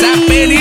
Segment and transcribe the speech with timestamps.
[0.00, 0.57] What's happening?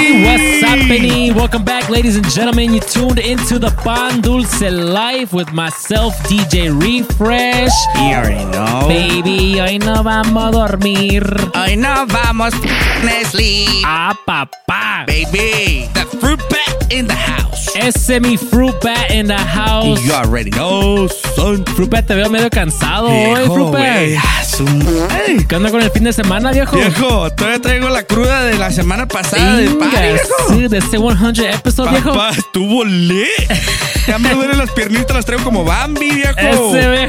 [0.88, 1.36] Happening?
[1.36, 2.74] Welcome back, ladies and gentlemen.
[2.74, 7.74] You tuned into the Pan Dulce Life with myself, DJ Refresh.
[7.96, 8.88] You already know.
[8.88, 11.24] Baby, hoy no vamos a dormir.
[11.56, 13.68] Hoy no vamos a sleep.
[13.86, 15.04] Ah, papá.
[15.06, 17.68] Baby, the fruit bat in the house.
[17.76, 20.02] Ese mi fruit bat in the house.
[20.06, 21.66] You already know, son.
[21.76, 24.16] Fruit bat, te veo medio cansado hoy, Viejo, fruit güey.
[24.16, 24.24] bat.
[25.48, 26.76] ¿Qué onda con el fin de semana, viejo?
[26.78, 30.28] Viejo, todavía traigo la cruda de la semana pasada de Inga, party, viejo.
[30.50, 32.14] sí, de ese 100 episode, viejo.
[32.14, 33.28] Papá, estuvo lit.
[34.08, 36.76] Ya me duelen las piernitas, las traigo como Bambi, viejo.
[36.76, 37.08] Ese,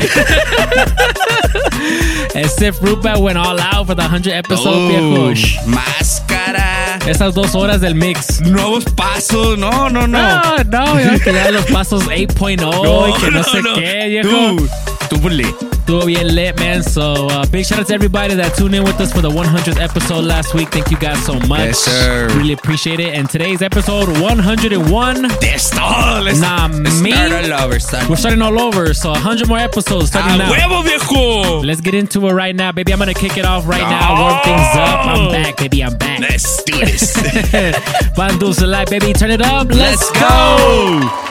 [2.40, 5.28] Ese fruit bat went all out for the 100 episode, viejo.
[5.30, 6.98] Ush, Máscara.
[7.06, 8.40] Esas dos horas del mix.
[8.40, 9.58] Nuevos pasos.
[9.58, 10.18] No, no, no.
[10.18, 14.28] No, no, yo que ya los pasos 8.0 y que no, sé qué, viejo.
[14.28, 14.70] Dude,
[15.02, 15.67] estuvo lit.
[15.88, 16.82] Estuvo bien lit, man.
[16.82, 19.80] So, uh, big shout out to everybody that tuned in with us for the 100th
[19.80, 20.68] episode last week.
[20.68, 21.60] Thank you guys so much.
[21.60, 22.28] Yes, sir.
[22.36, 23.14] Really appreciate it.
[23.14, 25.24] And today's episode 101.
[25.42, 28.06] Esto, let's, Nah, let's me- start all over, son.
[28.06, 30.52] We're starting all over, so 100 more episodes starting ¡A now.
[30.52, 31.62] huevo, viejo!
[31.64, 32.92] Let's get into it right now, baby.
[32.92, 34.20] I'm gonna kick it off right now.
[34.20, 35.06] Warm things up.
[35.06, 35.82] I'm back, baby.
[35.82, 36.20] I'm back.
[36.20, 37.14] Let's do this.
[38.38, 39.14] Dulce Light, baby.
[39.14, 39.68] Turn it up.
[39.70, 41.00] Let's, Let's go.
[41.00, 41.27] go.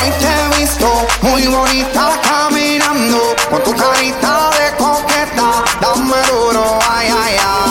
[0.00, 0.88] Hoy te he visto
[1.22, 7.61] muy bonita caminando con tu carita de coqueta, dame duro, ay, ay, ay.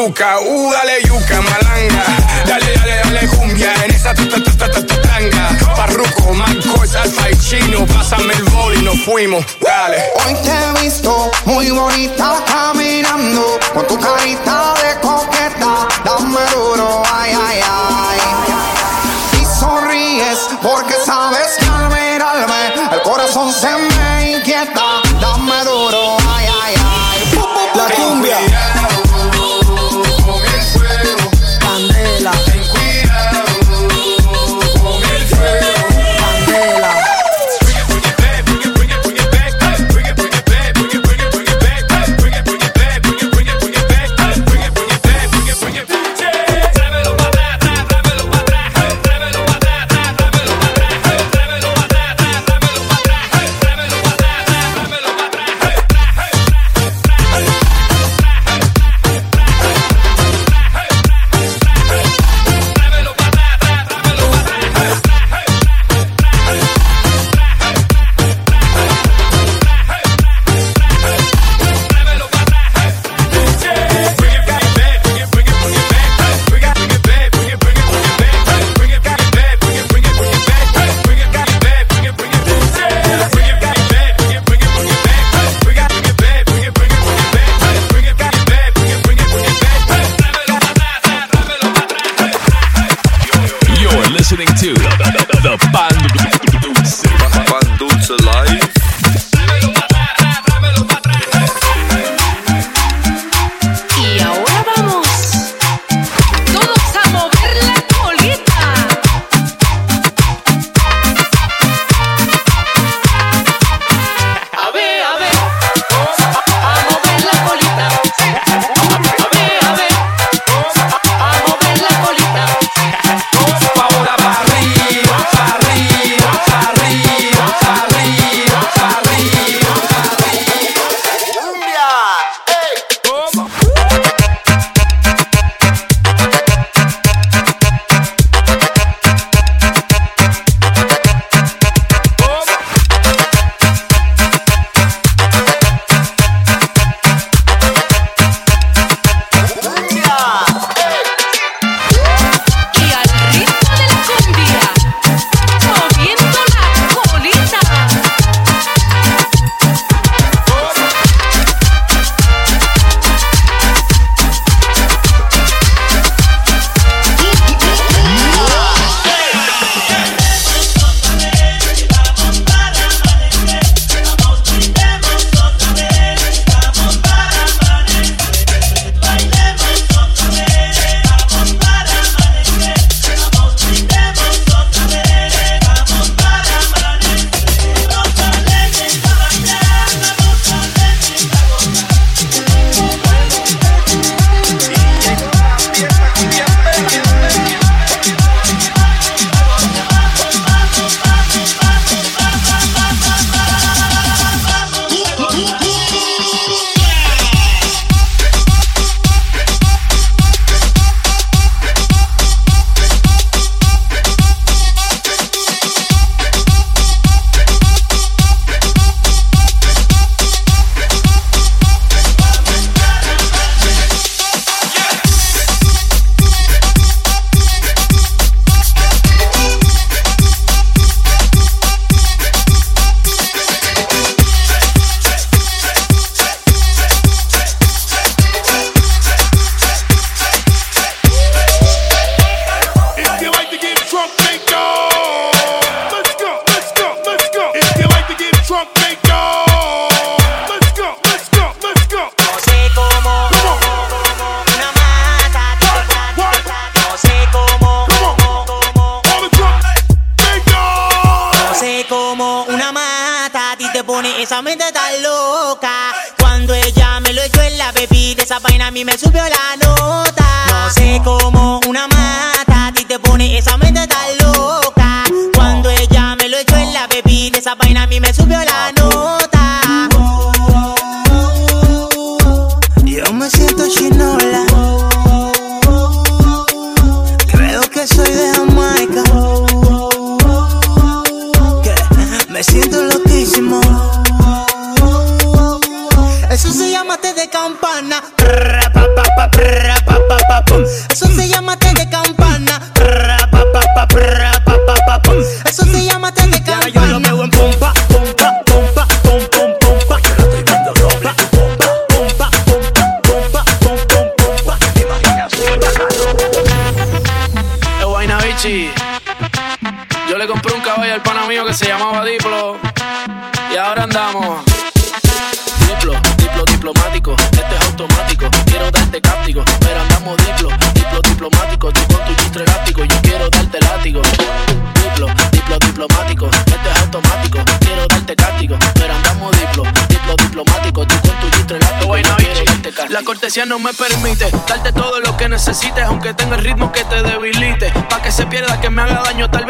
[0.00, 0.40] Machuca.
[0.40, 2.04] Uh, dale yuca, malanga.
[2.46, 3.72] Dale, dale, dale cumbia.
[3.84, 5.74] En esa ta, ta, ta, ta, ta, ta, tanga.
[5.76, 7.86] Parruco, manco, alfa y chino.
[7.86, 9.44] Pásame el bol y nos fuimos.
[9.60, 9.98] Dale.
[10.26, 17.32] Hoy te he visto muy bonita caminando con tu carita de coqueta, dame duro, ay,
[17.32, 18.29] ay, ay.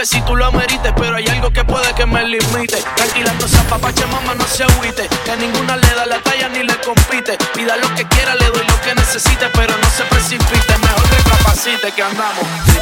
[0.07, 2.83] si tú lo amerites, pero hay algo que puede que me limite.
[2.97, 5.09] Tranquila, no esa papache, mamá, no se agüite.
[5.25, 7.37] Que a ninguna le da la talla ni le compite.
[7.55, 10.79] Pida lo que quiera, le doy lo que necesite, pero no se precipite.
[10.79, 12.80] Mejor recapacite que andamos.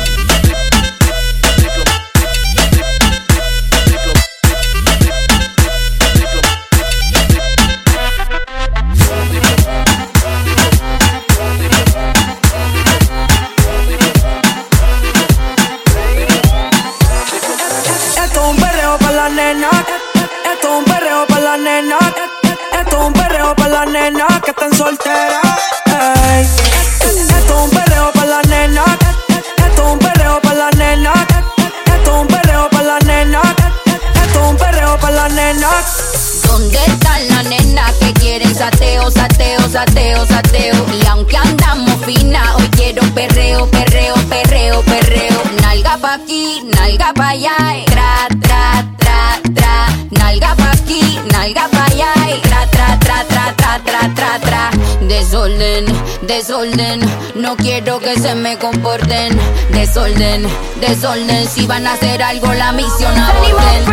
[60.09, 60.47] desorden,
[60.81, 61.47] desorden.
[61.47, 63.85] Si van a hacer algo, la misión aborden.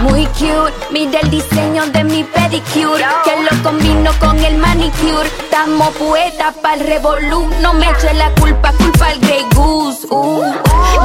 [0.00, 3.04] Muy cute, mira el diseño de mi pedicure.
[3.24, 4.56] Que lo combino con el
[4.94, 5.28] manicure.
[5.44, 7.48] Estamos poetas pa'l revolú.
[7.60, 10.06] No me eche la culpa, culpa al Grey Goose.
[10.10, 10.16] Uh.
[10.16, 10.44] uh.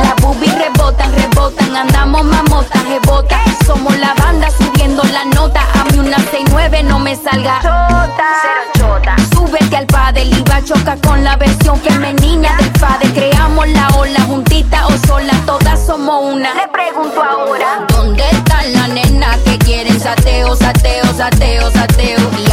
[0.01, 1.75] Las boobies rebotan, rebotan.
[1.75, 3.39] Andamos mamotas, rebotas.
[3.65, 5.61] Somos la banda subiendo la nota.
[5.73, 7.59] A mí una 69 no me salga.
[7.61, 8.29] Chota,
[8.77, 9.15] chota.
[9.33, 13.11] Súbete al padre y va a chocar con la versión femenina del padre.
[13.13, 15.33] Creamos la ola juntita o sola.
[15.45, 16.53] Todas somos una.
[16.53, 17.85] Le pregunto ahora.
[17.89, 22.48] ¿Dónde están las nenas que quieren sateo, sateo, sateo, sateo?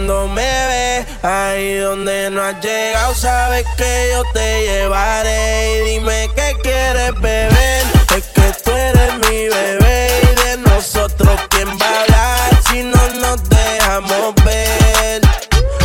[0.00, 1.06] cuando me ves.
[1.22, 5.78] Ahí donde no has llegado, sabes que yo te llevaré.
[5.78, 7.82] Y dime qué quieres beber.
[8.16, 10.08] Es que tú eres mi bebé.
[10.22, 15.20] Y de nosotros, ¿quién va a hablar si no nos dejamos ver?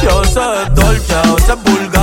[0.01, 1.94] Yo soy dolce, yo soy vulgar.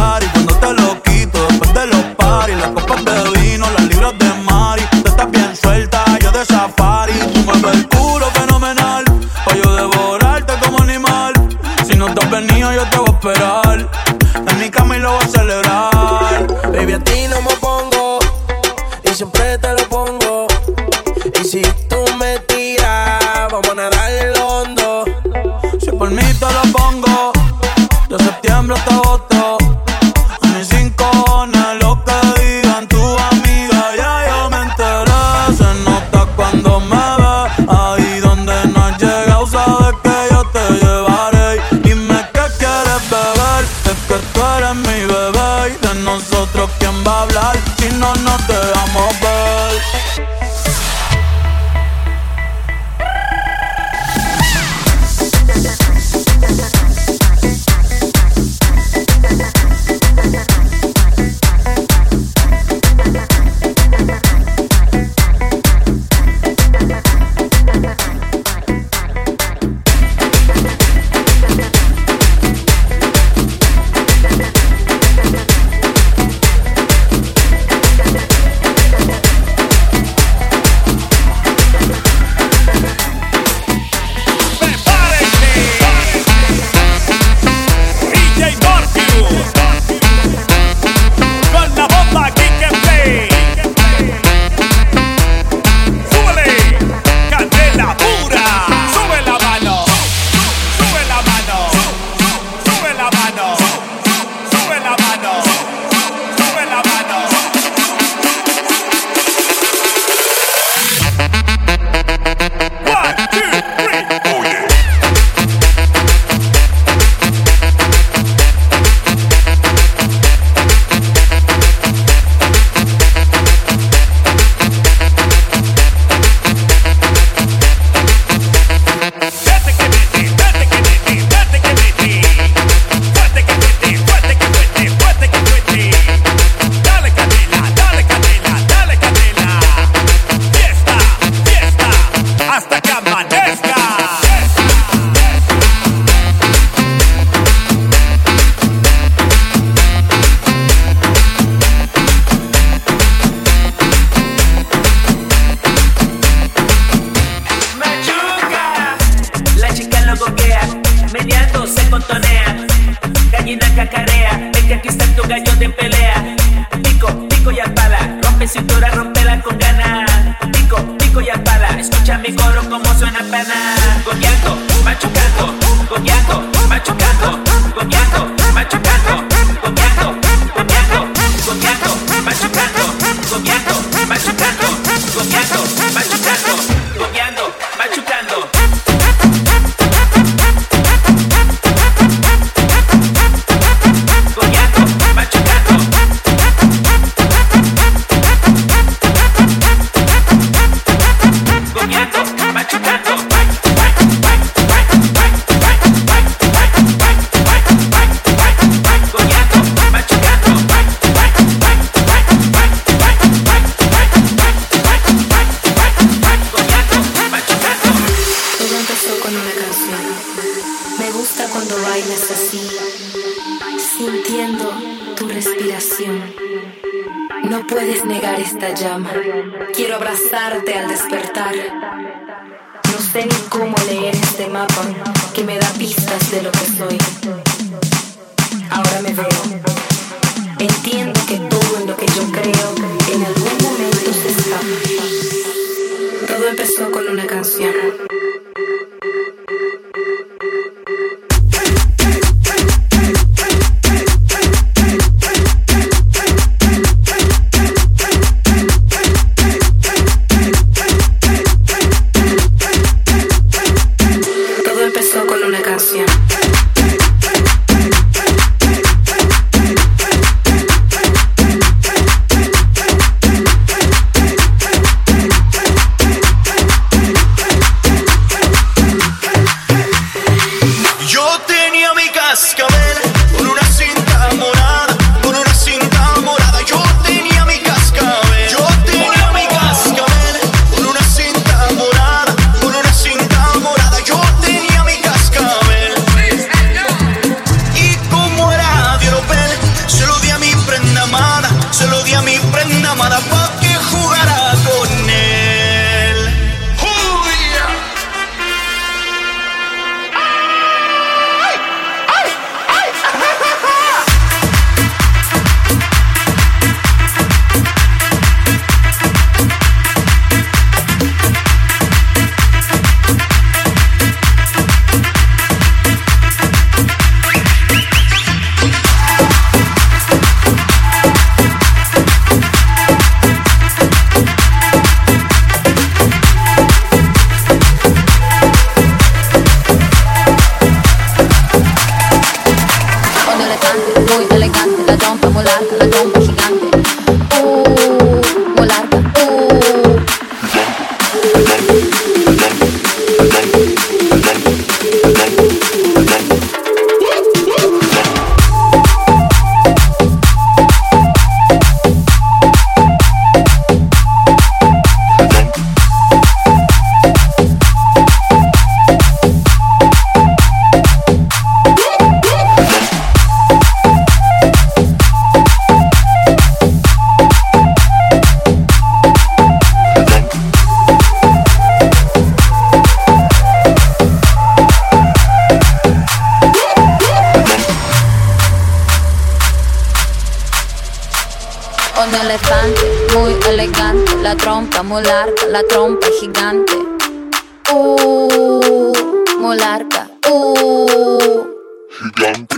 [401.22, 402.56] Gigante.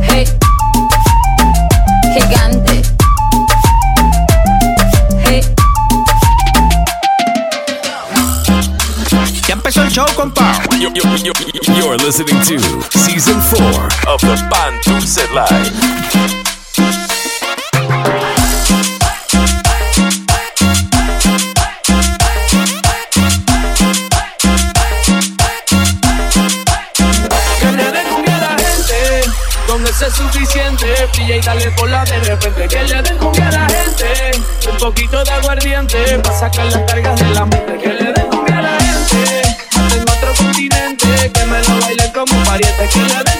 [0.00, 0.24] Hey.
[2.14, 2.82] Gigante.
[5.22, 5.42] Hey.
[9.46, 10.62] Ya empezó el show, compa.
[10.80, 14.80] You're, you're, you're, you're listening to season 4 of the Pan
[15.34, 16.53] Live.
[31.26, 32.68] DJ, dale bola de repente.
[32.68, 34.68] Que le den cumbia a la gente.
[34.70, 36.18] Un poquito de aguardiente.
[36.18, 37.78] Para sacar las cargas de la mente.
[37.78, 39.94] Que le den cumbia a la gente.
[39.94, 41.32] Del otro continente.
[41.32, 42.88] Que me lo bailen como pariente.
[42.92, 43.33] Que le den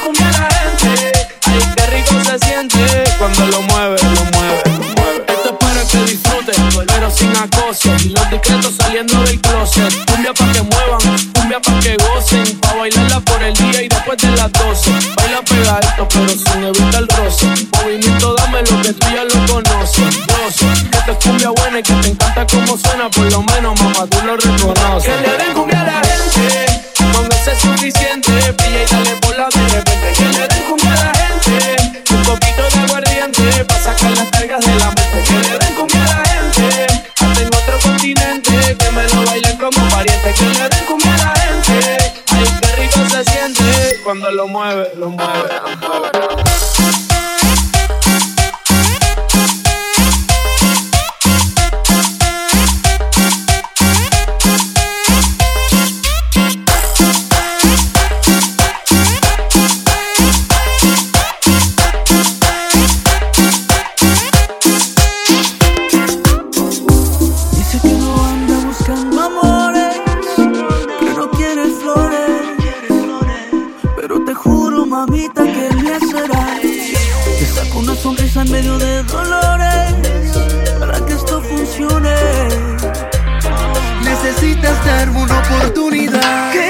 [84.98, 86.63] ser una oportunidad.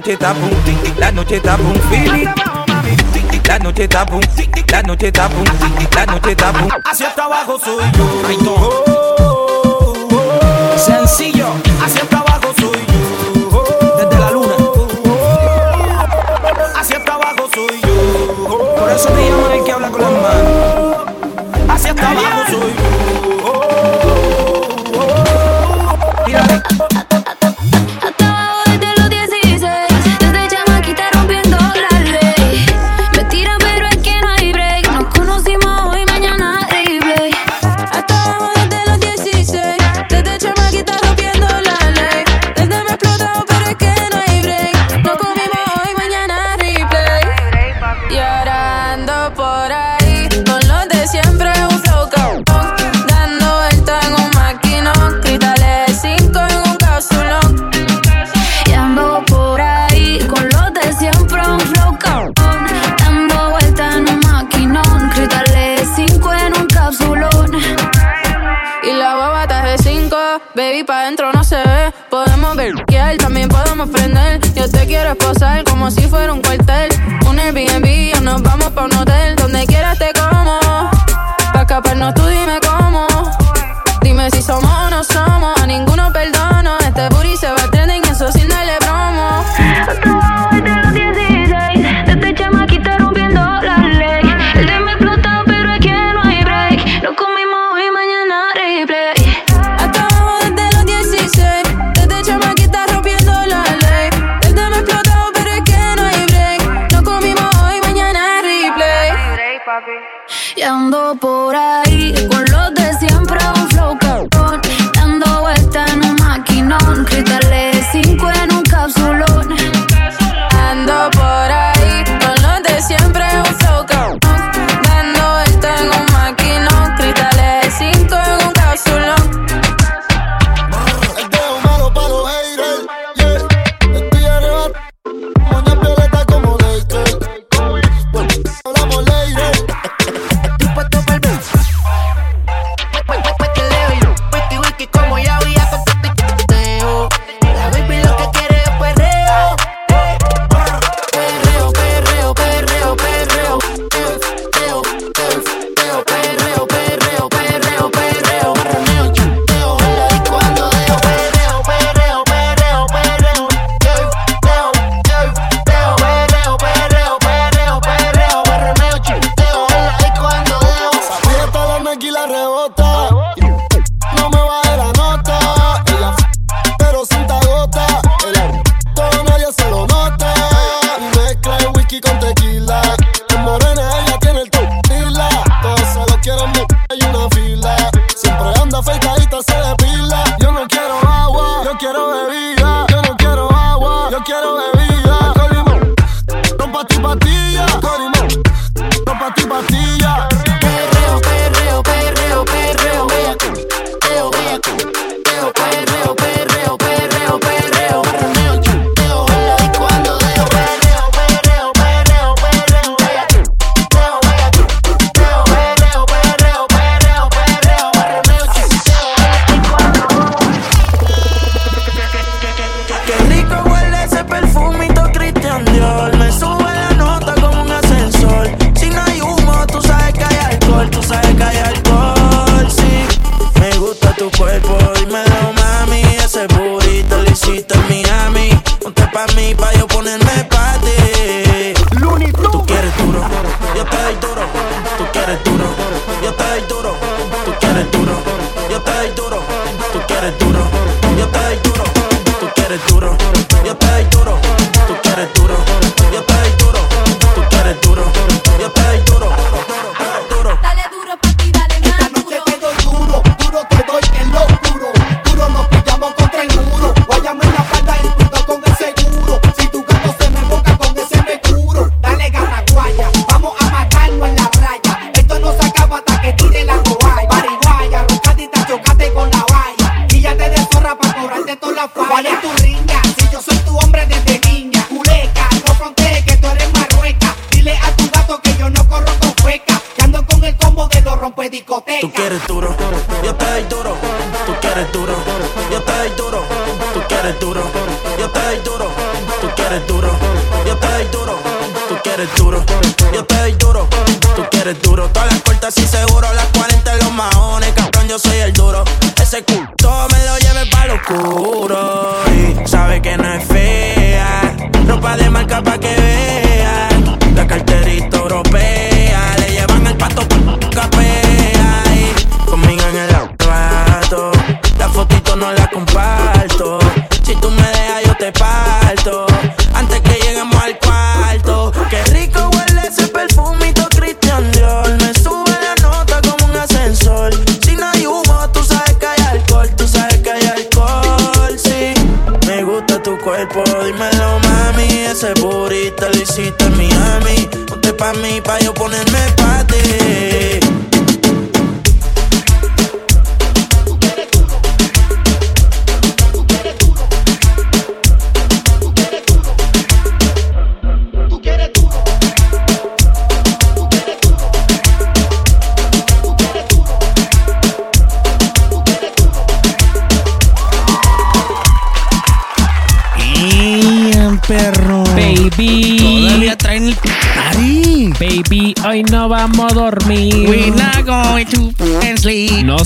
[0.00, 0.50] noche está boom,
[0.96, 1.74] la noche está boom,
[3.46, 4.20] La noche está boom,
[4.70, 5.44] la noche está boom,
[5.94, 6.68] la noche está boom.
[6.86, 8.22] Hacia hasta abajo soy yo.
[8.26, 10.78] Ay, oh, oh, oh.
[10.78, 11.48] Sencillo,
[11.84, 13.64] hacia hasta abajo soy yo.
[13.98, 14.54] Desde la luna.
[14.58, 14.88] Oh,
[16.78, 18.76] hacia hasta abajo soy yo.
[18.78, 20.96] Por eso te llaman el que habla con las manos.
[21.68, 22.89] Hacia hasta abajo soy yo.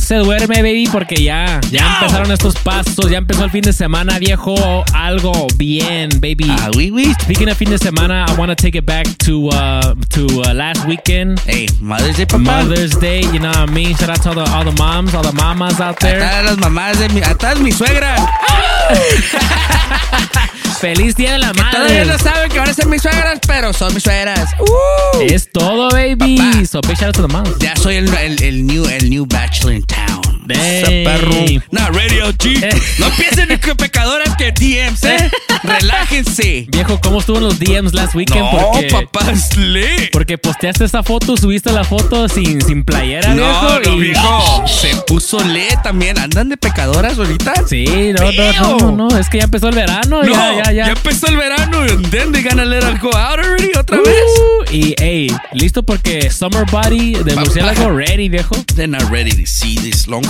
[0.05, 4.19] Se duerme, baby, porque ya, ya empezaron estos pasos, ya empezó el fin de semana,
[4.19, 4.55] viejo.
[4.93, 6.47] Algo bien, baby.
[6.51, 7.15] Ah, oui, oui.
[7.23, 10.53] Speaking of fin de semana, I want to take it back to uh, to uh,
[10.53, 11.41] last weekend.
[11.41, 12.65] Hey, Mother's Day, papá.
[12.65, 13.97] Mother's Day, you know what I mean?
[13.97, 16.21] Shout out to all the, all the moms, all the mamas out there.
[16.21, 17.21] están las mamás de mi.
[17.21, 18.15] está mi suegra.
[20.85, 22.05] Feliz Día de la Todavía Madre.
[22.05, 24.51] no saben que van a ser mis suegras, pero son mis suegras.
[24.61, 25.23] Uh.
[25.23, 26.37] Es todo, baby.
[26.37, 26.67] Papá.
[26.67, 27.59] So big shout out to the moms.
[27.59, 30.34] Ya soy el, el, el new, el new bachelor in town.
[30.47, 31.31] Perro.
[31.71, 32.63] No, Radio G.
[32.63, 32.71] Eh.
[32.99, 35.31] No piensen que pecadoras que DMs, ¿eh?
[35.63, 36.67] Relájense.
[36.69, 38.41] Viejo, ¿cómo estuvo en los DMs last weekend?
[38.45, 40.11] No, porque, papá, es lit.
[40.13, 43.81] porque posteaste esa foto, subiste la foto sin, sin playera, No, viejo.
[43.91, 44.65] no, y- viejo.
[44.67, 46.19] Se puso lit también.
[46.19, 47.55] ¿Andan de pecadoras ahorita?
[47.67, 50.23] Sí, no, no, no, no, no, es que ya empezó el verano.
[50.23, 50.87] No, ya, ya, ya.
[50.89, 54.09] empezó el verano and then they gonna let us go out already otra vez.
[54.39, 58.55] Uh, y, hey, listo porque Summer Body de murciélago ready, viejo.
[58.75, 60.25] They're not ready to see this long.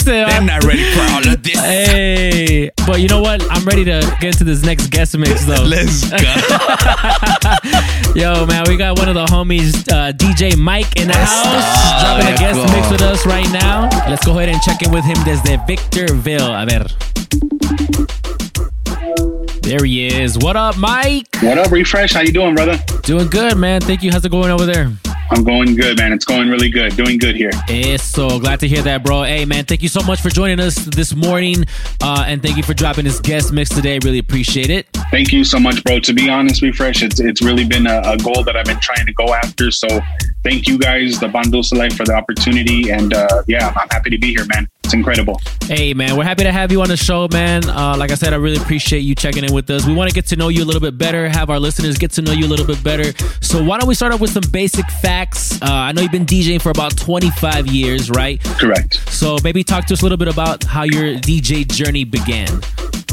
[0.00, 0.30] Se va.
[0.30, 1.58] They're not ready for all of this.
[1.58, 3.42] Hey, but you know what?
[3.50, 5.62] I'm ready to get into this next guest mix, though.
[5.64, 6.16] Let's go.
[8.14, 12.26] Yo, man, we got one of the homies, uh, DJ Mike, in the house, dropping
[12.26, 12.66] a let's guest go.
[12.76, 13.88] mix with us right now.
[14.08, 16.52] Let's go ahead and check in with him desde Victorville.
[16.52, 16.86] A ver.
[19.62, 20.36] There he is.
[20.38, 21.28] What up, Mike?
[21.40, 22.12] What up, Refresh?
[22.12, 22.78] How you doing, brother?
[23.02, 23.80] Doing good, man.
[23.80, 24.10] Thank you.
[24.10, 24.90] How's it going over there?
[25.30, 26.12] I'm going good, man.
[26.12, 26.96] It's going really good.
[26.96, 27.52] Doing good here.
[27.98, 29.22] so glad to hear that, bro.
[29.22, 31.64] Hey, man, thank you so much for joining us this morning,
[32.02, 33.98] uh, and thank you for dropping this guest mix today.
[34.02, 34.88] Really appreciate it.
[35.10, 36.00] Thank you so much, bro.
[36.00, 39.06] To be honest, Refresh, it's it's really been a, a goal that I've been trying
[39.06, 39.70] to go after.
[39.70, 39.88] So
[40.42, 42.90] thank you guys, the Bandulsa Life, for the opportunity.
[42.90, 44.68] And uh, yeah, I'm happy to be here, man.
[44.90, 45.40] It's incredible.
[45.66, 47.62] Hey, man, we're happy to have you on the show, man.
[47.70, 49.86] Uh, like I said, I really appreciate you checking in with us.
[49.86, 52.10] We want to get to know you a little bit better, have our listeners get
[52.12, 53.12] to know you a little bit better.
[53.40, 55.62] So, why don't we start off with some basic facts?
[55.62, 58.42] Uh, I know you've been DJing for about 25 years, right?
[58.42, 59.08] Correct.
[59.08, 62.60] So, maybe talk to us a little bit about how your DJ journey began.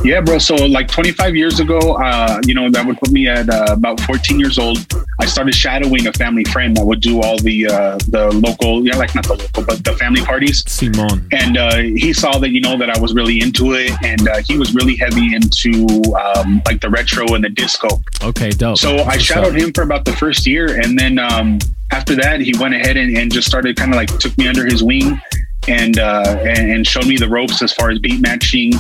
[0.04, 0.38] Yeah, bro.
[0.38, 4.00] So like 25 years ago, uh, you know, that would put me at uh, about
[4.02, 4.78] 14 years old.
[5.20, 8.96] I started shadowing a family friend that would do all the uh, the local, yeah,
[8.96, 10.64] like not the local, but the family parties.
[10.70, 11.28] Simon.
[11.32, 14.42] And uh, he saw that you know that I was really into it, and uh,
[14.46, 17.88] he was really heavy into um, like the retro and the disco.
[18.24, 18.78] Okay, dope.
[18.78, 19.62] So I shadowed up?
[19.62, 21.60] him for about the first year, and then um,
[21.92, 24.66] after that, he went ahead and, and just started kind of like took me under
[24.66, 25.20] his wing.
[25.68, 28.74] And, uh, and and showed me the ropes as far as beat matching.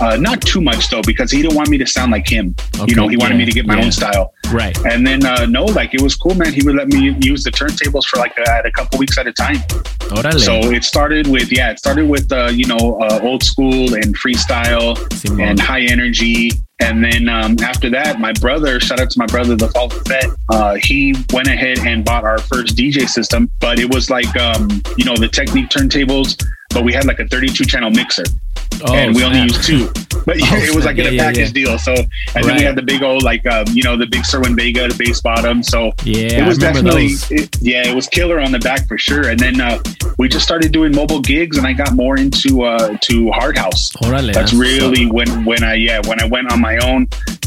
[0.00, 2.54] Uh, not too much though, because he didn't want me to sound like him.
[2.86, 3.84] you know, he wanted yeah, me to get my yeah.
[3.84, 4.34] own style.
[4.52, 4.76] Right.
[4.84, 6.52] And then uh, no, like it was cool, man.
[6.52, 9.26] He would let me use the turntables for like a, at a couple weeks at
[9.26, 9.56] a time.
[10.10, 10.40] Órale.
[10.40, 14.16] So it started with yeah, it started with uh, you know uh, old school and
[14.18, 14.98] freestyle
[15.40, 16.50] and high energy.
[16.80, 20.26] And then um, after that, my brother, shout out to my brother, the Fallen Vet,
[20.50, 23.50] uh, he went ahead and bought our first DJ system.
[23.60, 27.28] But it was like, um, you know, the Technique turntables, but we had like a
[27.28, 28.24] 32 channel mixer.
[28.84, 29.48] Oh, and we only snap.
[29.48, 29.92] used two.
[30.26, 31.52] But Oh, it was like in Yeah, a package yeah.
[31.66, 31.78] deal.
[31.78, 34.56] So, and then we had the big old, like, um, you know, the big Serwin
[34.56, 35.62] Vega, the bass bottom.
[35.62, 39.28] So Yeah, it was definitely, it, yeah, it was killer on the back for sure.
[39.28, 39.82] And then uh,
[40.16, 43.92] we just started doing mobile gigs, and I got more into uh, to hard house.
[43.96, 47.06] Órale, That's that's really when when I yeah when I went on my own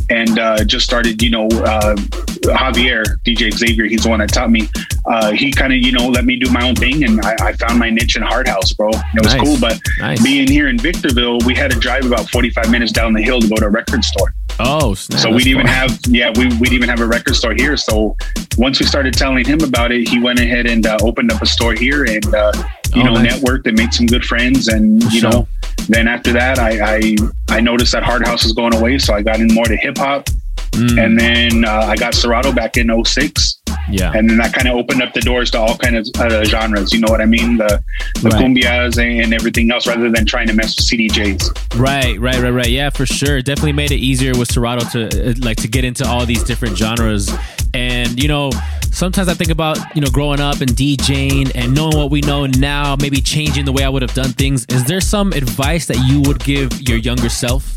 [0.09, 1.95] and uh, just started you know uh,
[2.43, 4.69] Javier DJ Xavier he's the one that taught me
[5.05, 7.53] uh, he kind of you know let me do my own thing and I, I
[7.53, 9.41] found my niche in hard house bro it was Nice.
[9.43, 10.21] cool but Nice.
[10.23, 13.47] being here in Victorville we had to drive about 45 minutes down the hill to
[13.47, 15.19] go to a record store Oh, snap.
[15.19, 18.15] so we'd even have yeah we, we'd even have a record store here so
[18.57, 21.45] once we started telling him about it he went ahead and uh, opened up a
[21.45, 22.51] store here and uh,
[22.95, 23.39] you Oh, know nice.
[23.39, 25.29] networked and made some good friends and you sure.
[25.31, 25.47] know
[25.89, 27.15] then after that I, I
[27.49, 29.97] I noticed that hard house was going away so I got in more to hip
[29.97, 30.27] hop
[30.71, 31.03] Mm.
[31.03, 34.11] and then uh, I got Serato back in 06 Yeah.
[34.13, 36.93] and then that kind of opened up the doors to all kind of uh, genres
[36.93, 37.81] you know what I mean the
[38.21, 38.43] the Right.
[38.43, 42.67] cumbias and everything else rather than trying to mess with CDJs Right, right, right, right.
[42.69, 43.41] Yeah, for sure.
[43.41, 46.75] Definitely made it easier with Serato to uh, like to get into all these different
[46.77, 47.31] genres.
[47.73, 48.51] And you know,
[48.97, 52.45] sometimes I think about you know growing up and DJing and knowing what we know
[52.47, 54.65] now, maybe changing the way I would have done things.
[54.69, 57.75] Is there some advice that you would give your younger self?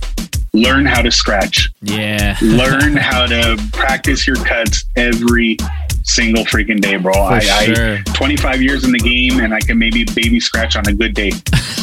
[0.52, 2.36] learn how to scratch Yeah.
[2.42, 5.56] learn how to practice your cuts every
[6.04, 7.12] single freaking day, bro.
[7.14, 7.98] I, sure.
[7.98, 11.14] I 25 years in the game, and I can maybe baby scratch on a good
[11.14, 11.30] day,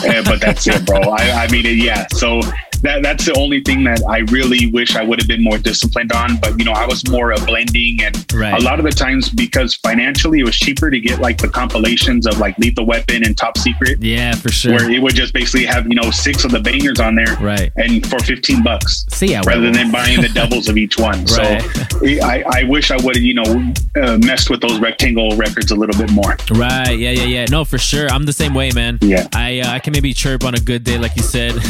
[0.05, 0.99] Uh, but that's it, bro.
[1.01, 2.05] I, I mean, yeah.
[2.13, 2.41] So
[2.83, 6.11] that that's the only thing that I really wish I would have been more disciplined
[6.11, 6.37] on.
[6.37, 8.53] But you know, I was more a blending, and Right.
[8.61, 12.27] a lot of the times because financially it was cheaper to get like the compilations
[12.27, 13.97] of like Lethal Weapon and Top Secret.
[14.03, 14.73] Yeah, for sure.
[14.73, 17.71] Where it would just basically have you know six of the bangers on there, Right.
[17.77, 21.25] And for fifteen bucks, See, yeah, rather than buying the doubles of each one.
[21.37, 21.61] Right.
[21.61, 25.71] So I, I wish I would have, you know, uh, messed with those rectangle records
[25.71, 26.37] a little bit more.
[26.51, 26.97] Right.
[26.97, 27.11] Yeah.
[27.11, 27.25] Yeah.
[27.25, 27.45] Yeah.
[27.49, 28.07] No, for sure.
[28.09, 28.99] I'm the same way, man.
[29.01, 29.27] Yeah.
[29.33, 31.55] I uh, I can maybe chirp on a good day, like you said.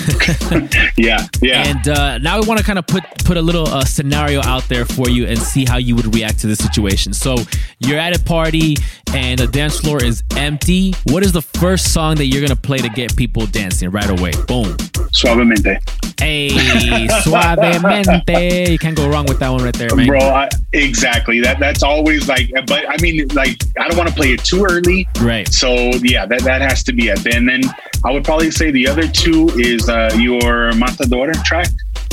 [0.98, 1.68] Yeah, yeah.
[1.68, 4.68] And uh, now we want to kind of put put a little uh, scenario out
[4.68, 7.14] there for you and see how you would react to this situation.
[7.14, 7.36] So
[7.80, 8.76] you're at a party
[9.14, 10.94] and the dance floor is empty.
[11.06, 14.32] What is the first song that you're gonna play to get people dancing right away?
[14.48, 14.76] Boom.
[15.14, 15.78] Suavemente.
[16.20, 16.50] Hey,
[17.24, 18.70] suavemente.
[18.72, 20.08] You can't go wrong with that one right there, man.
[20.08, 21.42] Bro, I, exactly.
[21.42, 24.66] That that's always like, but I mean, like, I don't want to play it too
[24.70, 25.08] early.
[25.22, 25.48] Right.
[25.52, 27.26] So yeah, that, that has to be it.
[27.36, 27.62] And then
[28.06, 31.70] I would probably say the other two is uh, your Matador track.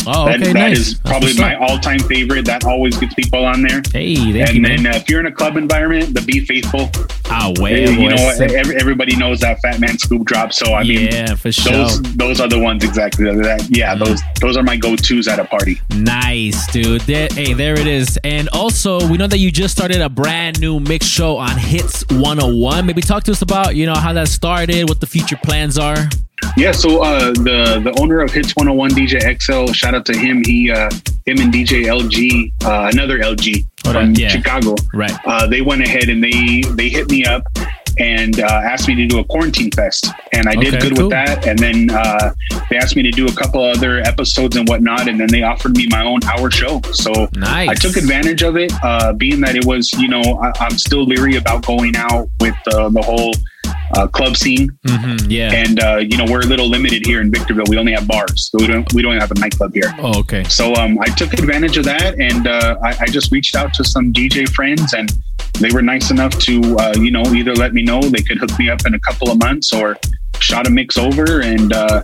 [0.07, 0.79] Oh, okay, that nice.
[0.79, 2.45] is probably my all-time favorite.
[2.45, 3.83] That always gets people on there.
[3.93, 6.91] Hey, thank and you, then uh, if you're in a club environment, the Be Faithful.
[7.27, 10.53] Ah, Uh, way, you know, every, everybody knows that Fat Man Scoop drop.
[10.53, 11.73] So I mean, Yeah, for sure.
[11.73, 12.17] Mm.
[12.17, 13.25] those are the ones exactly.
[13.25, 15.81] That yeah, those those are my go-tos at a party.
[15.97, 17.01] Nice, dude.
[17.03, 18.19] There, hey, there it is.
[18.25, 22.05] And also, we know that you just started a brand new mix show on Hits
[22.11, 22.87] 101.
[22.87, 26.09] Maybe talk to us about, you know, how that started, what the future plans are.
[26.57, 30.43] Yeah, so uh, the the owner of Hits 101, DJ XL, shout out to him.
[30.45, 30.91] He uh,
[31.27, 34.29] him and DJ LG, uh, another LG Hold from yeah.
[34.29, 34.75] Chicago.
[34.93, 35.13] Right.
[35.27, 37.45] Uh, they went ahead and they they hit me up
[37.99, 41.05] and uh, asked me to do a quarantine fest, and I did Okay, good cool.
[41.07, 41.47] with that.
[41.47, 42.35] And then uh,
[42.69, 45.77] they asked me to do a couple other episodes and whatnot, and then they offered
[45.77, 46.81] me my own hour show.
[46.93, 47.69] So Nice.
[47.69, 51.05] I took advantage of it, uh, being that it was you know I, I'm still
[51.05, 53.33] leery about going out with uh, the whole.
[53.97, 55.53] Uh, club scene, Mm-hmm, yeah.
[55.53, 57.67] and uh, you know we're a little limited here in Victorville.
[57.69, 59.95] We only have bars, so we don't we don't have a nightclub here.
[59.99, 60.43] Oh, okay.
[60.45, 63.85] So um, I took advantage of that, and uh, I, I just reached out to
[63.85, 65.13] some DJ friends, and
[65.61, 68.59] they were nice enough to uh, you know either let me know they could hook
[68.59, 69.97] me up in a couple of months or
[70.41, 72.03] shot a mix over, and uh,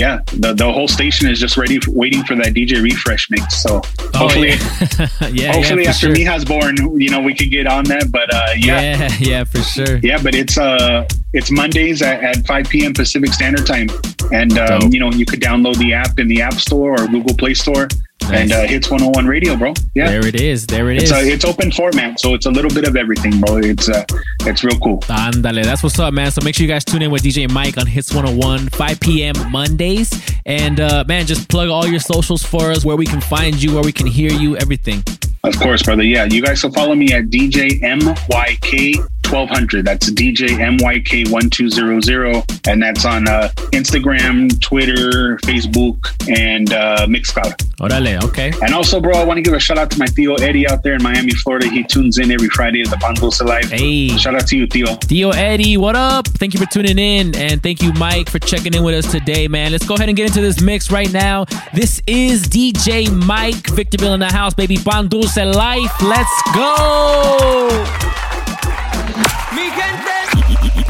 [0.00, 3.62] yeah, the the whole station is just ready, waiting for that DJ refresh mix.
[3.62, 3.82] So
[4.14, 6.12] hopefully, Oh, yeah, hopefully yeah, after sure.
[6.12, 8.10] Mija's born, you know, we could get on that.
[8.10, 8.80] But uh, yeah.
[8.80, 9.98] yeah, yeah, for sure.
[9.98, 12.92] Yeah, but it's uh it's Mondays at, at 5 p.m.
[12.94, 13.88] Pacific Standard Time,
[14.32, 17.36] and um, you know you could download the app in the App Store or Google
[17.36, 17.86] Play Store,
[18.32, 19.72] and uh, hits 101 Radio, bro.
[19.94, 20.66] Yeah, There it is.
[20.66, 21.12] There it it's is.
[21.12, 23.58] a, it's open format, so it's a little bit of everything, bro.
[23.58, 24.04] It's uh
[24.42, 24.98] it's real cool.
[25.00, 26.30] Ándale, that's what's up, man.
[26.30, 29.34] So make sure you guys tune in with DJ Mike on Hits 101, 5 p.m.
[29.50, 30.10] Mondays.
[30.46, 33.74] And uh, man, just plug all your socials for us, where we can find you,
[33.74, 35.02] where we can hear you, everything.
[35.42, 36.02] Of course, brother.
[36.02, 39.84] Yeah, you guys can follow me at DJ MYK 1200.
[39.84, 47.54] That's DJ MYK 1200, and that's on uh, Instagram, Twitter, Facebook, and uh, Mixcloud.
[47.80, 48.52] Órale, okay.
[48.62, 50.82] And also, bro, I want to give a shout out to my Theo Eddie out
[50.82, 51.68] there in Miami, Florida.
[51.68, 53.70] He tunes in every Friday at the Pan Dulce Live.
[53.70, 54.08] Hey.
[54.18, 54.96] Shout out to you, Theo.
[54.96, 56.26] Theo Eddie, what up?
[56.26, 57.34] Thank you for tuning in.
[57.36, 59.72] And thank you, Mike, for checking in with us today, man.
[59.72, 61.46] Let's go ahead and get into this mix right now.
[61.72, 64.76] This is DJ Mike, Victorville in the house, baby.
[64.76, 66.02] Pan Dulce Life.
[66.02, 68.29] Let's go.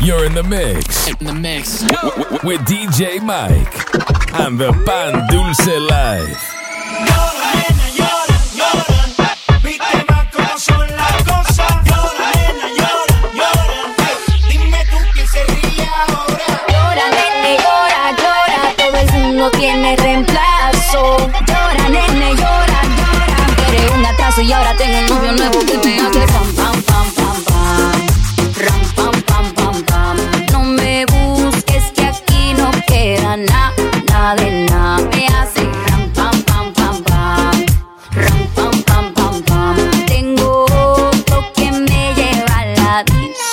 [0.02, 1.08] You're in the mix.
[1.20, 1.82] In the mix.
[2.42, 3.70] With DJ Mike
[4.40, 6.40] and the Pan Dulce Life.
[16.68, 21.16] Llora, nene, llora, llora, todo el mundo tiene reemplazo.
[21.46, 23.68] Llora, nene, llora, llora.
[23.68, 25.99] Eres un atraso y ahora tengo un novio nuevo que me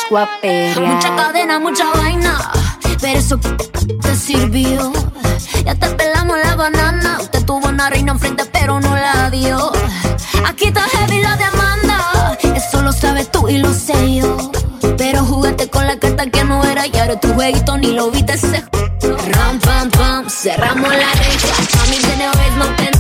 [0.10, 2.40] Mucha cadena, mucha vaina,
[3.02, 4.94] pero eso te sirvió.
[5.66, 7.18] Ya te pelamos la banana.
[7.20, 9.70] Usted tuvo una reina enfrente, pero no la dio.
[10.46, 12.38] Aquí está heavy la demanda.
[12.56, 14.50] Eso lo sabes tú y lo sé yo.
[14.98, 18.34] Pero jugaste con la carta que no era y ahora tu jueguito ni lo viste
[18.34, 18.64] ese.
[19.34, 21.58] Ram, pam, pam, cerramos la reja.
[22.38, 22.97] Vez no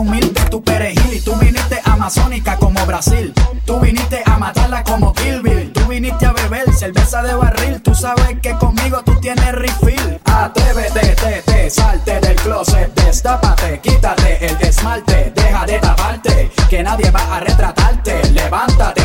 [0.00, 1.14] consumirte tu perejil.
[1.14, 3.32] Y tú viniste amazónica como Brasil.
[3.64, 5.72] Tú viniste a matarla como Kill Bill.
[5.72, 7.82] Tú viniste a beber cerveza de barril.
[7.82, 10.20] Tú sabes que conmigo tú tienes refill.
[10.24, 12.94] Atrévete, te, te, salte del closet.
[12.94, 15.32] Destápate, quítate el desmalte.
[15.34, 18.30] Deja de taparte, que nadie va a retratarte.
[18.30, 18.99] Levántate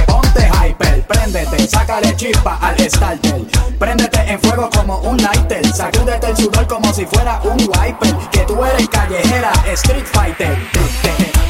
[1.68, 3.41] Sácale chispa al starter.
[3.80, 5.66] Préndete en fuego como un lighter.
[5.74, 8.16] Sacúdete el sudor como si fuera un wiper.
[8.32, 11.45] Que tú eres callejera, street fighter.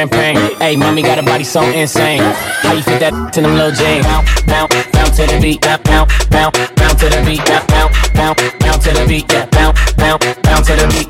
[0.00, 0.36] Champagne.
[0.56, 2.22] Hey, mommy got a body so insane.
[2.64, 4.06] How you fit that to them little jeans?
[4.06, 8.84] Bounce, bounce, bounce to the beat, bounce, bounce, bounce, to the beat, bounce, bounce, bounce,
[8.84, 11.08] to the beat, yeah, bounce, bounce, bounce to the beat.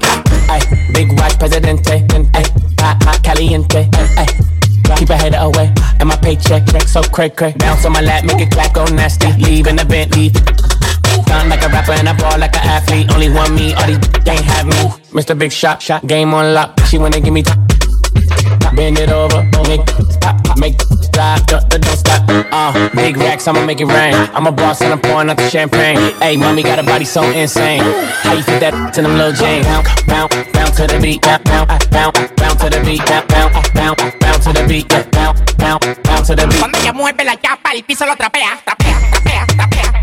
[0.50, 0.62] Hey,
[0.92, 2.02] big watch, presidente,
[2.34, 2.46] hey,
[2.82, 3.86] hot, hot, caliente,
[4.18, 4.26] hey.
[4.98, 7.54] Keep a head away, and my paycheck check so cray cray.
[7.58, 9.30] Bounce on my lap, make it clap, go nasty.
[9.38, 10.30] Leave in the Bentley.
[11.30, 13.08] Sound like a rapper and I ball like an athlete.
[13.12, 14.82] Only one me, all these can't have me.
[15.14, 15.38] Mr.
[15.38, 16.78] Big Shot, shot, game on lock.
[16.86, 17.58] She wanna give me top.
[18.80, 22.24] Bend it over, make stop, make stop, don't, don't stop.
[22.50, 24.14] Uh, big racks, I'ma make it rain.
[24.32, 25.98] I'm a boss and I'm pouring out the champagne.
[26.18, 27.82] Hey, mommy got a body so insane.
[28.22, 29.66] How you fit that to them little jeans?
[29.66, 33.72] Bounce, bounce, bounce to the beat, bounce, bounce, bounce, bounce to the beat, bounce, bounce,
[33.74, 36.58] bounce, bounce to the beat, bounce, bounce, bounce to the beat.
[36.58, 38.62] Cuando ella mueve la chapa, el piso lo trapea.
[38.64, 39.99] Trapea, trapea, trapea,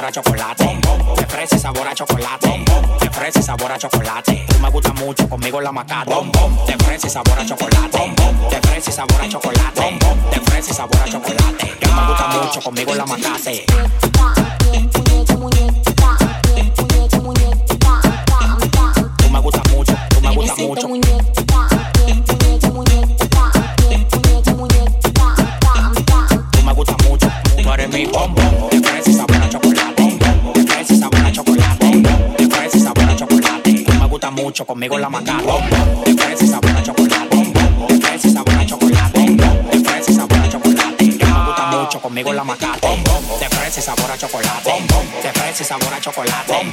[0.00, 0.80] sabor a chocolate.
[1.16, 2.64] De fresa y sabor a chocolate.
[3.00, 4.46] De fresa y sabor a chocolate.
[4.48, 6.14] Tú me gusta mucho, conmigo la macate.
[6.66, 8.14] De fresa y sabor a chocolate.
[8.50, 9.98] De fresa y sabor a chocolate.
[10.30, 11.76] De fresa y sabor a chocolate.
[11.80, 13.66] Tú me gusta mucho, conmigo la macate.
[19.18, 20.88] Tú me gusta mucho, tú me gusta mucho.
[26.52, 27.28] Tú me gusta mucho,
[27.62, 28.79] tú eres mi bombón.
[34.42, 35.08] Mucho, conmigo la.
[35.08, 37.52] De fresa y sabor a chocolate.
[38.00, 39.36] Fresa y sabor a chocolate.
[39.84, 41.04] Fresa y sabor a chocolate.
[41.04, 42.44] Me gusta mucho, conmigo la.
[42.44, 44.72] De fresa y sabor a chocolate.
[45.32, 46.70] Fresa y sabor a chocolate.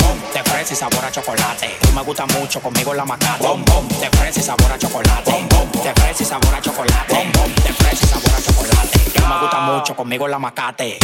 [0.69, 1.77] Y sabor a chocolate.
[1.81, 3.05] Tú me gusta mucho, conmigo la.
[3.05, 5.47] De fresa y sabor a chocolate.
[5.95, 7.31] Fresa y sabor a chocolate.
[7.77, 8.99] Fresa y sabor a chocolate.
[9.13, 10.99] Tú me gusta mucho, conmigo la macate.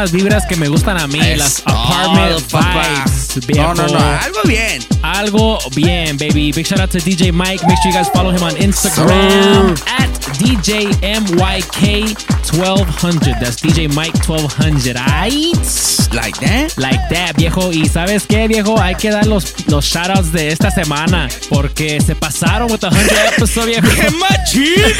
[0.00, 3.46] Las vibras que me gustan a mí, Es las apartment vibes.
[3.46, 3.74] Viejo.
[3.74, 4.82] No, no, no, algo bien.
[5.02, 6.52] Algo bien, baby.
[6.52, 7.62] Big shout out to DJ Mike.
[7.66, 12.16] Make sure you guys follow him on Instagram at DJ MYK
[12.56, 13.34] 1200.
[13.40, 14.96] That's DJ Mike 1200.
[14.96, 16.14] Aight.
[16.14, 16.76] Like that?
[16.78, 17.70] Like that, viejo.
[17.70, 22.16] Y sabes qué, viejo, hay que dar los, los shoutouts de esta semana porque se
[22.16, 23.86] pasaron with the 100 episode, viejo.
[23.94, 24.94] ¡Qué güey!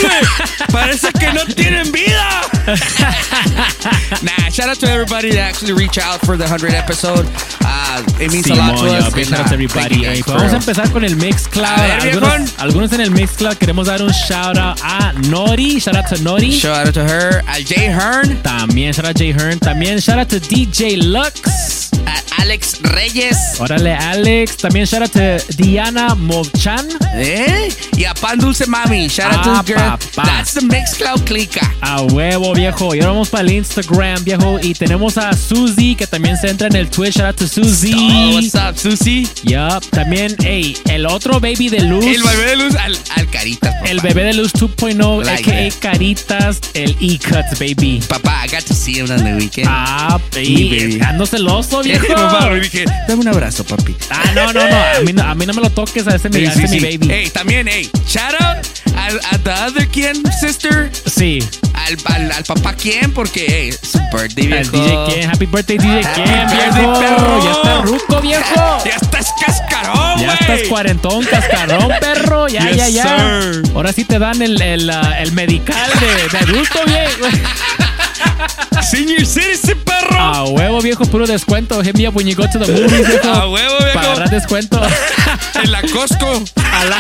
[0.71, 2.43] Parece que no tienen vida.
[4.23, 7.27] nah, shout out to everybody that actually reach out for the 100 episode.
[7.65, 9.15] Uh, it means a lot to us.
[9.15, 10.05] big shout out to everybody.
[10.05, 11.67] pues vamos a empezar con el Mixcloud.
[11.67, 15.81] A algunos, algunos en el Mixcloud queremos dar un shout out a Nori.
[15.81, 16.51] Shout out to Nori.
[16.53, 17.43] Shout out to her.
[17.47, 18.43] Al Jay Hearn.
[18.43, 19.59] También shout out Jay Hearn.
[19.59, 21.91] También shout out to DJ Lux.
[22.07, 23.37] A Alex Reyes.
[23.59, 24.57] Órale, Alex.
[24.57, 26.87] También shout out to Diana Movchan.
[27.15, 27.69] ¿Eh?
[28.01, 29.09] Y a Pan Dulce Mami.
[29.09, 29.91] Shout out Ah, to the girl.
[30.15, 30.23] papá.
[30.25, 31.71] That's the Mixcloud clica.
[31.83, 32.95] A huevo, viejo.
[32.95, 34.59] Y ahora vamos para el Instagram, viejo.
[34.63, 37.17] Y tenemos a Suzy, que también se entra en el Twitch.
[37.19, 37.93] Shout out to Suzy.
[37.95, 39.29] Oh, what's up, Susi?
[39.45, 39.85] Yup.
[39.91, 42.03] También, hey, el otro baby de luz.
[42.07, 43.75] El bebé de luz al, al Caritas.
[43.75, 43.91] papá.
[43.91, 45.81] El bebé de luz 2.0, Like a.k.a.
[45.93, 48.01] Caritas, el E-Cuts, baby.
[48.09, 49.69] Papá, I got to see him on the weekend.
[49.71, 51.01] Ah, Sí, baby.
[51.05, 52.07] ando celoso, viejo.
[52.15, 53.95] Papá, dije, dame un abrazo, papi.
[54.09, 54.77] Ah, no, no, no.
[54.77, 56.79] A mí no, a mí no me lo toques a ese, mi, a ese mi
[56.81, 57.09] baby.
[57.11, 58.67] Hey, también, hey, shout out
[58.97, 60.91] al, a the other quién, sister.
[61.07, 61.39] Sí.
[61.75, 64.73] Al, al, al papá quién, porque hey, su birthday, viejo.
[64.73, 67.01] DJ Ken, happy birthday DJ Happy birthday, viejo.
[67.01, 67.45] perro.
[67.45, 68.85] Ya está ruco, viejo.
[68.85, 70.27] Ya estás cascarón, güey.
[70.27, 72.49] Ya estás cuarentón, cascarón, perro.
[72.49, 73.03] Ya, Yes, ya, ya.
[73.43, 73.63] sir.
[73.75, 77.37] Ahora sí te dan el, el, el medical de, de adulto, viejo.
[78.91, 80.19] Senior citizen, perro.
[80.19, 81.83] A huevo, viejo, puro descuento.
[81.83, 83.29] Hit me up when you go to the movies, viejo.
[83.29, 83.95] A huevo, viejo.
[83.95, 84.81] Para agarrar descuento.
[85.63, 86.43] En la Costco.
[86.57, 86.99] A la...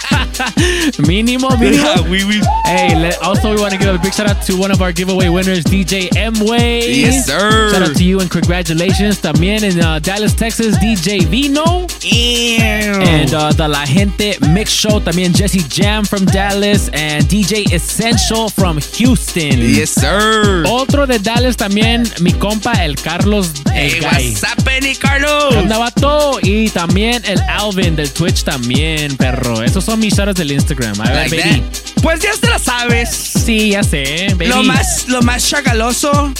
[0.98, 2.44] mínimo, mínimo.
[2.64, 4.92] Hey, let, also we want to give a big shout out to one of our
[4.92, 6.90] giveaway winners, DJ M-Way.
[6.92, 7.70] Yes, sir.
[7.72, 9.20] Shout out to you and congratulations.
[9.20, 11.86] También in uh, Dallas, Texas, DJ Vino.
[12.02, 15.00] And uh, the La Gente Mix Show.
[15.00, 19.58] También Jesse Jam from Dallas and DJ Essential from Houston.
[19.58, 20.64] Yes, sir.
[20.68, 24.34] Otro de Dallas también, mi compa, el Carlos el Hey, Guy.
[24.34, 24.64] what's up,
[25.00, 26.38] Carlos?
[26.42, 29.62] Y también el Alvin del Twitch también, perro.
[29.62, 31.00] Esos son mis shoutouts del Instagram.
[31.00, 31.62] A ver, Like baby.
[32.02, 33.10] Pues ya te la sabes.
[33.10, 34.46] Sí, ya sé, baby.
[34.46, 36.12] Lo más, lo más chagaloso,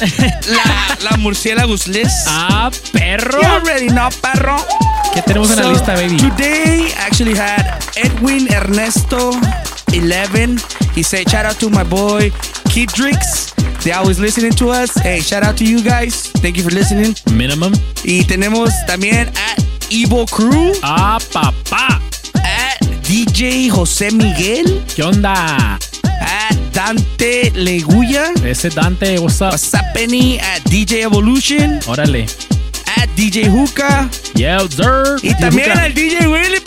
[0.49, 2.13] la, la murciélagos list.
[2.29, 3.41] Ah, perro.
[3.43, 4.57] You already know, perro.
[5.15, 6.17] ¿Qué tenemos en la So, lista, baby?
[6.17, 9.33] Today, I actually had Edwin Ernesto
[9.93, 10.59] 11.
[10.95, 12.31] He said, shout out to my boy
[12.71, 13.53] Kidrix.
[13.83, 14.95] They always listening to us.
[14.95, 16.31] Hey, shout out to you guys.
[16.41, 17.17] Thank you for listening.
[17.33, 17.73] Minimum.
[18.05, 19.59] Y tenemos también at
[19.91, 20.73] Evo Crew.
[20.83, 22.01] Ah, papá.
[22.45, 24.85] At DJ José Miguel.
[24.95, 25.79] ¿Qué onda?
[26.05, 28.33] At Dante Leguya.
[28.45, 29.53] Ese Dante, what's up?
[29.53, 30.39] What's up, Penny?
[30.39, 31.81] At DJ Evolution.
[31.87, 32.27] Órale.
[32.97, 34.09] At DJ Hookah.
[34.35, 35.19] Yeah, sir.
[35.23, 36.60] Y también al DJ Willy.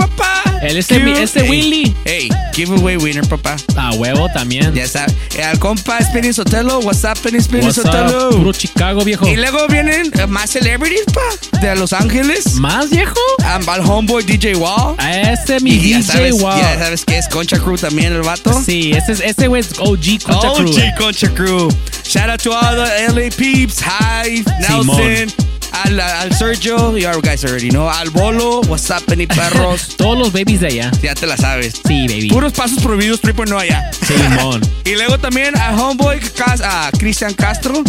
[0.64, 1.96] El ese, mi- ese Hey, Willy.
[2.06, 3.56] Hey, giveaway winner, papá.
[3.76, 4.74] A huevo también.
[4.74, 5.14] Ya sabes.
[5.36, 6.80] Eh, Al compa Spinny Sotelo.
[6.80, 8.30] What's up, Penny Spinny What's Sotelo?
[8.32, 9.28] Puro Chicago, viejo.
[9.28, 11.60] Y luego vienen eh, más celebrities, pa.
[11.60, 12.56] De Los Ángeles.
[12.56, 13.14] ¿Más, viejo?
[13.40, 14.96] Um, al homeboy DJ Wall.
[14.98, 16.58] A ese mi Y ya DJ sabes, wow.
[16.58, 18.54] Ya sabes que es Concha Crew también el vato.
[18.66, 20.74] Sí, ese, es- ese güey es OG Concha OG Crew.
[20.98, 21.70] Concha Crew.
[22.06, 23.82] Shout out to all the LA peeps.
[23.82, 25.53] Hive, Nelson.
[25.74, 27.90] Al, al Sergio, you guys already know.
[27.90, 29.96] Al Bolo, what's up, Penny Perros.
[29.98, 30.92] Todos los babies de allá.
[31.02, 31.74] ya te la sabes.
[31.88, 32.30] Sí, baby.
[32.30, 33.90] Puros pasos prohibidos, triple no allá.
[34.06, 34.62] Simón.
[34.86, 36.20] Y luego también a homeboy
[36.64, 37.82] a Cristian Castro.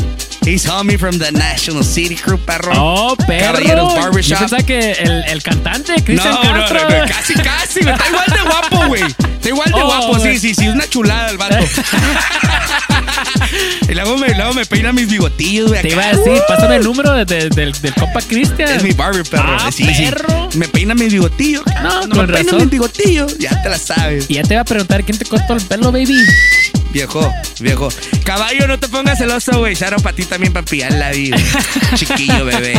[0.47, 2.73] He's homie from the National City Crew, perro.
[2.77, 3.55] Oh, perro.
[3.55, 4.39] Caballeros Yo Barbershop.
[4.41, 6.89] pensaba que el, el cantante, Cristian no, Castro.
[6.89, 7.81] no, no, casi, casi.
[7.81, 9.03] Está igual de guapo, güey.
[9.03, 10.69] Está igual de Oh, guapo, sí, sí, sí.
[10.69, 11.57] Una chulada el vato.
[13.89, 15.83] y luego me, luego me peina mis bigotillos, güey.
[15.83, 18.69] Te iba a decir, pásame el número de- de- del, del El compa Cristian.
[18.69, 19.57] Es mi barber, perro.
[19.61, 20.05] Ah, sí, sí.
[20.05, 20.49] perro.
[20.55, 21.63] Me peina mi bigotillo.
[21.83, 23.27] No, no me peina mi bigotillo.
[23.39, 24.27] Ya te la sabes.
[24.29, 26.17] Y ya te iba a preguntar quién te cortó el pelo, baby.
[26.93, 27.89] Viejo, viejo.
[28.25, 29.75] Caballo, no te pongas celoso, güey.
[29.75, 31.37] Sharon para ti también para pillar la vida.
[31.97, 32.75] Chiquillo, bebé.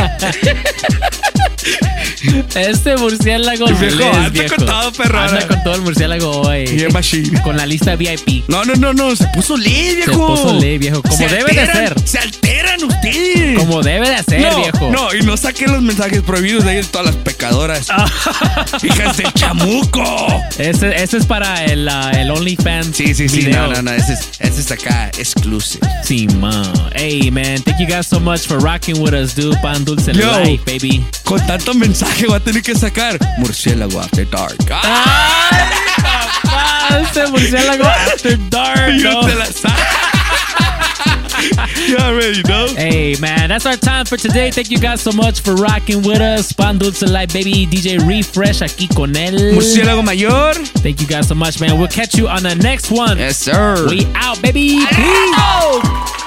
[2.54, 4.56] Este murciélago Viejo, les, anda viejo.
[4.56, 5.18] con todo, perro.
[5.20, 6.64] Anda con todo el murciélago hoy.
[6.64, 7.42] Bien machine.
[7.42, 8.48] Con la lista VIP.
[8.48, 9.14] No, no, no, no.
[9.14, 10.12] Se puso ley, viejo.
[10.12, 11.02] Se puso ley, viejo.
[11.02, 11.94] Como Se debe de ser.
[12.04, 13.58] Se alteran ustedes.
[13.58, 14.85] Como debe de ser, no, viejo.
[14.90, 17.88] No, y no saquen los mensajes prohibidos de ahí todas las pecadoras.
[18.82, 20.44] Hijas del chamuco.
[20.58, 22.96] Ese, ese es para el, ah, el OnlyFans.
[22.96, 23.38] Sí, sí, sí.
[23.38, 23.68] video.
[23.68, 23.92] No, no, no.
[23.92, 25.86] Ese es, ese es acá, exclusive.
[26.02, 26.72] Sí, man.
[26.94, 27.62] Hey, man.
[27.62, 29.56] Thank you guys so much for rocking with us, dude.
[29.62, 30.30] Pan Dulce Yo.
[30.30, 31.04] Light, baby.
[31.24, 34.56] Con tanto mensaje voy a tener que sacar Murciélago After Dark.
[34.70, 35.50] Ah,
[37.00, 38.92] ese murciélago after dark.
[38.98, 39.26] Yo no.
[39.26, 40.05] te la sabes.
[41.88, 42.66] you already know.
[42.76, 44.50] Hey man, that's our time for today.
[44.50, 46.52] Thank you guys so much for rocking with us.
[46.52, 47.66] Pan Dulce Light, baby.
[47.66, 49.54] DJ Refresh aquí con él.
[49.54, 50.54] Murciélago Mayor.
[50.82, 51.78] Thank you guys so much, man.
[51.78, 53.18] We'll catch you on the next one.
[53.18, 53.86] Yes, sir.
[53.88, 54.84] We out, baby.
[54.86, 56.25] Peace.